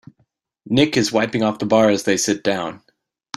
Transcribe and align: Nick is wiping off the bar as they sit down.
Nick 0.65 0.97
is 0.97 1.11
wiping 1.11 1.43
off 1.43 1.59
the 1.59 1.65
bar 1.67 1.91
as 1.91 2.05
they 2.05 2.17
sit 2.17 2.43
down. 2.43 2.81